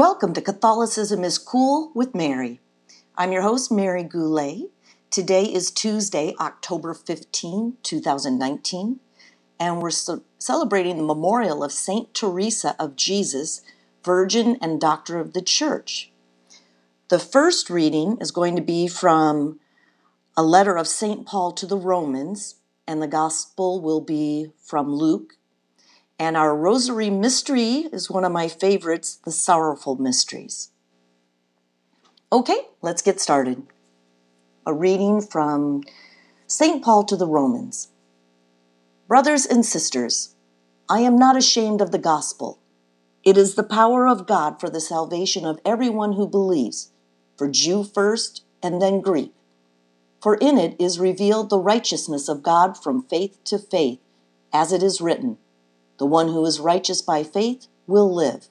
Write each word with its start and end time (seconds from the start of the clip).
Welcome 0.00 0.32
to 0.32 0.40
Catholicism 0.40 1.24
is 1.24 1.36
Cool 1.36 1.92
with 1.94 2.14
Mary. 2.14 2.58
I'm 3.18 3.32
your 3.32 3.42
host, 3.42 3.70
Mary 3.70 4.02
Goulet. 4.02 4.70
Today 5.10 5.44
is 5.44 5.70
Tuesday, 5.70 6.32
October 6.40 6.94
15, 6.94 7.76
2019, 7.82 9.00
and 9.60 9.82
we're 9.82 9.90
ce- 9.90 10.22
celebrating 10.38 10.96
the 10.96 11.02
memorial 11.02 11.62
of 11.62 11.70
St. 11.70 12.14
Teresa 12.14 12.74
of 12.78 12.96
Jesus, 12.96 13.60
Virgin 14.02 14.56
and 14.62 14.80
Doctor 14.80 15.18
of 15.18 15.34
the 15.34 15.42
Church. 15.42 16.10
The 17.10 17.18
first 17.18 17.68
reading 17.68 18.16
is 18.22 18.30
going 18.30 18.56
to 18.56 18.62
be 18.62 18.88
from 18.88 19.60
a 20.34 20.42
letter 20.42 20.76
of 20.78 20.88
St. 20.88 21.26
Paul 21.26 21.52
to 21.52 21.66
the 21.66 21.76
Romans, 21.76 22.54
and 22.86 23.02
the 23.02 23.06
Gospel 23.06 23.82
will 23.82 24.00
be 24.00 24.50
from 24.62 24.94
Luke 24.94 25.34
and 26.20 26.36
our 26.36 26.54
Rosary 26.54 27.08
Mystery 27.08 27.88
is 27.90 28.10
one 28.10 28.26
of 28.26 28.30
my 28.30 28.46
favorites, 28.46 29.18
the 29.24 29.32
Sorrowful 29.32 29.96
Mysteries. 29.96 30.68
Okay, 32.30 32.58
let's 32.82 33.00
get 33.00 33.18
started. 33.18 33.62
A 34.66 34.74
reading 34.74 35.22
from 35.22 35.82
St. 36.46 36.84
Paul 36.84 37.04
to 37.04 37.16
the 37.16 37.26
Romans. 37.26 37.88
Brothers 39.08 39.46
and 39.46 39.64
sisters, 39.64 40.34
I 40.90 41.00
am 41.00 41.16
not 41.16 41.38
ashamed 41.38 41.80
of 41.80 41.90
the 41.90 41.98
gospel. 41.98 42.58
It 43.24 43.38
is 43.38 43.54
the 43.54 43.62
power 43.62 44.06
of 44.06 44.26
God 44.26 44.60
for 44.60 44.68
the 44.68 44.78
salvation 44.78 45.46
of 45.46 45.58
everyone 45.64 46.12
who 46.12 46.28
believes, 46.28 46.92
for 47.38 47.48
Jew 47.48 47.82
first 47.82 48.44
and 48.62 48.80
then 48.82 49.00
Greek. 49.00 49.32
For 50.20 50.34
in 50.34 50.58
it 50.58 50.76
is 50.78 51.00
revealed 51.00 51.48
the 51.48 51.58
righteousness 51.58 52.28
of 52.28 52.42
God 52.42 52.76
from 52.76 53.04
faith 53.04 53.42
to 53.44 53.58
faith, 53.58 54.00
as 54.52 54.70
it 54.70 54.82
is 54.82 55.00
written. 55.00 55.38
The 56.00 56.06
one 56.06 56.28
who 56.28 56.46
is 56.46 56.58
righteous 56.58 57.02
by 57.02 57.22
faith 57.22 57.66
will 57.86 58.10
live. 58.10 58.48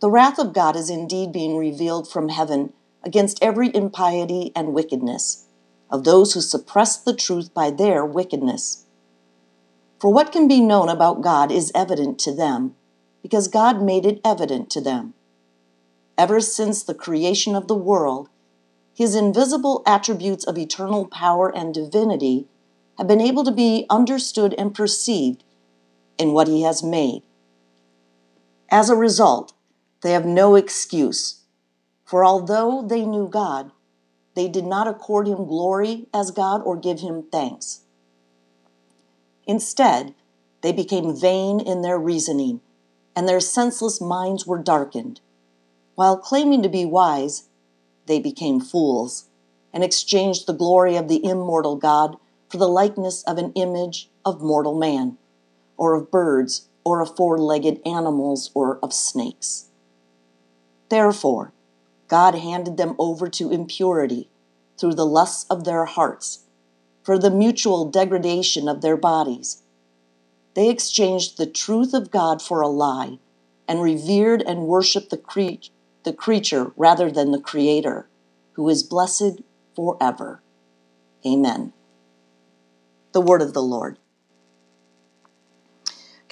The 0.00 0.08
wrath 0.08 0.38
of 0.38 0.52
God 0.52 0.76
is 0.76 0.88
indeed 0.88 1.32
being 1.32 1.56
revealed 1.56 2.08
from 2.08 2.28
heaven 2.28 2.72
against 3.02 3.42
every 3.42 3.74
impiety 3.74 4.52
and 4.54 4.72
wickedness 4.72 5.48
of 5.90 6.04
those 6.04 6.32
who 6.34 6.40
suppress 6.40 6.96
the 6.96 7.16
truth 7.16 7.52
by 7.52 7.72
their 7.72 8.04
wickedness. 8.04 8.84
For 9.98 10.08
what 10.08 10.30
can 10.30 10.46
be 10.46 10.60
known 10.60 10.88
about 10.88 11.20
God 11.20 11.50
is 11.50 11.72
evident 11.74 12.20
to 12.20 12.32
them, 12.32 12.76
because 13.20 13.48
God 13.48 13.82
made 13.82 14.06
it 14.06 14.20
evident 14.24 14.70
to 14.70 14.80
them. 14.80 15.14
Ever 16.16 16.38
since 16.38 16.84
the 16.84 16.94
creation 16.94 17.56
of 17.56 17.66
the 17.66 17.74
world, 17.74 18.28
his 18.94 19.16
invisible 19.16 19.82
attributes 19.84 20.44
of 20.44 20.58
eternal 20.58 21.06
power 21.06 21.52
and 21.52 21.74
divinity 21.74 22.46
have 22.98 23.08
been 23.08 23.20
able 23.20 23.42
to 23.42 23.50
be 23.50 23.84
understood 23.90 24.54
and 24.56 24.72
perceived 24.72 25.42
in 26.18 26.32
what 26.32 26.48
he 26.48 26.62
has 26.62 26.82
made. 26.82 27.22
As 28.70 28.90
a 28.90 28.96
result, 28.96 29.52
they 30.02 30.12
have 30.12 30.26
no 30.26 30.54
excuse, 30.54 31.42
for 32.04 32.24
although 32.24 32.82
they 32.86 33.04
knew 33.04 33.28
God, 33.28 33.70
they 34.34 34.48
did 34.48 34.64
not 34.64 34.88
accord 34.88 35.28
him 35.28 35.46
glory 35.46 36.06
as 36.12 36.30
God 36.30 36.62
or 36.64 36.76
give 36.76 37.00
him 37.00 37.24
thanks. 37.30 37.82
Instead, 39.46 40.14
they 40.62 40.72
became 40.72 41.14
vain 41.14 41.60
in 41.60 41.82
their 41.82 41.98
reasoning, 41.98 42.60
and 43.14 43.28
their 43.28 43.40
senseless 43.40 44.00
minds 44.00 44.46
were 44.46 44.58
darkened. 44.58 45.20
While 45.94 46.18
claiming 46.18 46.62
to 46.62 46.68
be 46.68 46.84
wise, 46.84 47.48
they 48.06 48.18
became 48.18 48.60
fools 48.60 49.28
and 49.72 49.84
exchanged 49.84 50.46
the 50.46 50.52
glory 50.52 50.96
of 50.96 51.08
the 51.08 51.24
immortal 51.24 51.76
God 51.76 52.16
for 52.48 52.56
the 52.56 52.68
likeness 52.68 53.22
of 53.24 53.38
an 53.38 53.52
image 53.54 54.10
of 54.24 54.42
mortal 54.42 54.78
man 54.78 55.18
or 55.76 55.94
of 55.94 56.10
birds, 56.10 56.68
or 56.84 57.00
of 57.00 57.16
four 57.16 57.38
legged 57.38 57.80
animals, 57.86 58.50
or 58.54 58.78
of 58.82 58.92
snakes. 58.92 59.70
Therefore, 60.88 61.52
God 62.08 62.34
handed 62.34 62.76
them 62.76 62.94
over 62.98 63.28
to 63.28 63.50
impurity 63.50 64.28
through 64.78 64.94
the 64.94 65.06
lusts 65.06 65.46
of 65.50 65.64
their 65.64 65.84
hearts, 65.84 66.44
for 67.02 67.18
the 67.18 67.30
mutual 67.30 67.84
degradation 67.90 68.68
of 68.68 68.80
their 68.80 68.96
bodies. 68.96 69.62
They 70.54 70.68
exchanged 70.70 71.36
the 71.36 71.46
truth 71.46 71.94
of 71.94 72.10
God 72.10 72.40
for 72.40 72.60
a 72.60 72.68
lie 72.68 73.18
and 73.66 73.82
revered 73.82 74.42
and 74.42 74.66
worshiped 74.66 75.10
the, 75.10 75.16
cre- 75.16 75.68
the 76.04 76.12
creature 76.12 76.72
rather 76.76 77.10
than 77.10 77.32
the 77.32 77.40
Creator, 77.40 78.08
who 78.52 78.68
is 78.68 78.82
blessed 78.82 79.40
forever. 79.74 80.42
Amen. 81.26 81.72
The 83.12 83.20
word 83.20 83.42
of 83.42 83.54
the 83.54 83.62
Lord. 83.62 83.98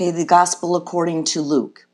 Okay, 0.00 0.10
the 0.10 0.24
Gospel 0.24 0.76
according 0.76 1.24
to 1.24 1.42
Luke. 1.42 1.86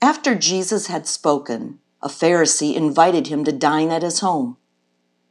After 0.00 0.34
Jesus 0.34 0.86
had 0.86 1.06
spoken, 1.06 1.80
a 2.00 2.08
Pharisee 2.08 2.74
invited 2.74 3.26
him 3.26 3.44
to 3.44 3.52
dine 3.52 3.90
at 3.90 4.00
his 4.00 4.20
home. 4.20 4.56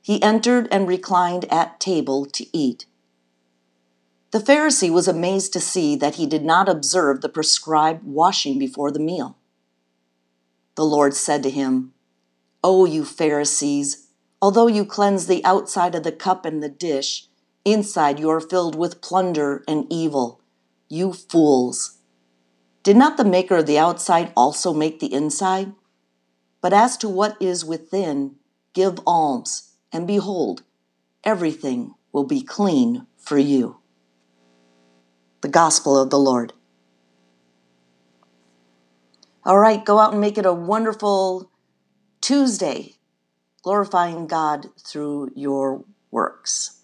He 0.03 0.21
entered 0.21 0.67
and 0.69 0.87
reclined 0.87 1.45
at 1.51 1.79
table 1.79 2.27
to 2.27 2.45
eat. 2.55 2.85
The 4.29 4.37
Pharisee 4.37 4.91
was 4.91 5.07
amazed 5.07 5.51
to 5.53 5.59
see 5.59 5.95
that 5.95 6.13
he 6.13 6.27
did 6.27 6.45
not 6.45 6.69
observe 6.69 7.21
the 7.21 7.27
prescribed 7.27 8.03
washing 8.03 8.59
before 8.59 8.91
the 8.91 8.99
meal. 8.99 9.35
The 10.75 10.85
Lord 10.85 11.15
said 11.15 11.41
to 11.41 11.49
him, 11.49 11.91
O 12.63 12.85
you 12.85 13.03
Pharisees, 13.03 14.09
although 14.43 14.67
you 14.67 14.85
cleanse 14.85 15.25
the 15.25 15.43
outside 15.43 15.95
of 15.95 16.03
the 16.03 16.11
cup 16.11 16.45
and 16.45 16.61
the 16.61 16.69
dish, 16.69 17.25
inside 17.65 18.19
you 18.19 18.29
are 18.29 18.39
filled 18.39 18.75
with 18.75 19.01
plunder 19.01 19.63
and 19.67 19.87
evil. 19.89 20.40
You 20.91 21.13
fools! 21.13 21.99
Did 22.83 22.97
not 22.97 23.15
the 23.15 23.23
maker 23.23 23.55
of 23.55 23.65
the 23.65 23.79
outside 23.79 24.33
also 24.35 24.73
make 24.73 24.99
the 24.99 25.13
inside? 25.13 25.71
But 26.59 26.73
as 26.73 26.97
to 26.97 27.07
what 27.07 27.41
is 27.41 27.63
within, 27.63 28.35
give 28.73 28.99
alms, 29.07 29.71
and 29.93 30.05
behold, 30.05 30.63
everything 31.23 31.93
will 32.11 32.25
be 32.25 32.41
clean 32.41 33.07
for 33.15 33.37
you. 33.37 33.77
The 35.39 35.47
Gospel 35.47 35.97
of 35.97 36.09
the 36.09 36.19
Lord. 36.19 36.51
All 39.45 39.59
right, 39.59 39.85
go 39.85 39.97
out 39.97 40.11
and 40.11 40.19
make 40.19 40.37
it 40.37 40.45
a 40.45 40.51
wonderful 40.51 41.49
Tuesday, 42.19 42.95
glorifying 43.63 44.27
God 44.27 44.67
through 44.77 45.31
your 45.37 45.85
works. 46.11 46.80